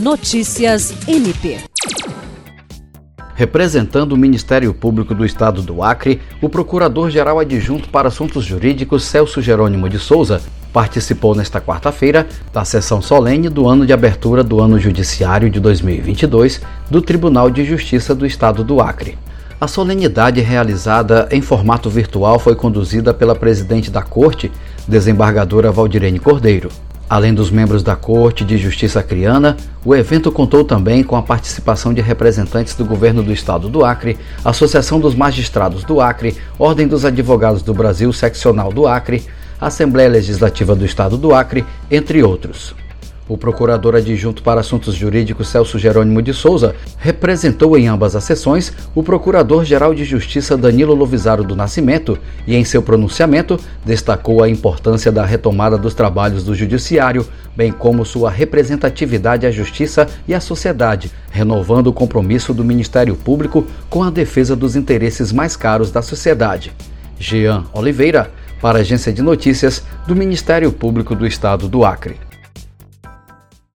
[0.00, 1.58] Notícias MP.
[3.34, 9.42] Representando o Ministério Público do Estado do Acre, o Procurador-Geral Adjunto para Assuntos Jurídicos Celso
[9.42, 10.40] Jerônimo de Souza
[10.72, 16.60] participou nesta quarta-feira da sessão solene do ano de abertura do ano judiciário de 2022
[16.88, 19.18] do Tribunal de Justiça do Estado do Acre.
[19.60, 24.52] A solenidade realizada em formato virtual foi conduzida pela presidente da Corte,
[24.86, 26.70] desembargadora Valdirene Cordeiro.
[27.08, 31.94] Além dos membros da Corte de Justiça Criana, o evento contou também com a participação
[31.94, 37.06] de representantes do governo do estado do Acre, Associação dos Magistrados do Acre, Ordem dos
[37.06, 39.24] Advogados do Brasil Seccional do Acre,
[39.58, 42.74] Assembleia Legislativa do Estado do Acre, entre outros.
[43.28, 48.72] O procurador adjunto para assuntos jurídicos Celso Jerônimo de Souza representou em ambas as sessões
[48.94, 55.12] o Procurador-Geral de Justiça Danilo Lovisaro do Nascimento e, em seu pronunciamento, destacou a importância
[55.12, 61.12] da retomada dos trabalhos do Judiciário, bem como sua representatividade à Justiça e à sociedade,
[61.30, 66.72] renovando o compromisso do Ministério Público com a defesa dos interesses mais caros da sociedade.
[67.18, 72.27] Jean Oliveira, para a Agência de Notícias do Ministério Público do Estado do Acre.